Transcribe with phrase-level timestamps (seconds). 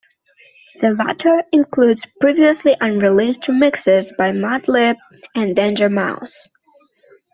[0.77, 4.95] The latter includes previously unreleased remixes by Madlib
[5.35, 6.49] and Danger Mouse.